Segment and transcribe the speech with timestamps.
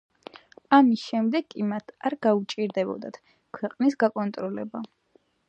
[0.77, 3.21] ამის შემდეგ კი მათ არ გაუჭირდებოდათ
[3.59, 4.85] ქვეყნის გაკონტროლება.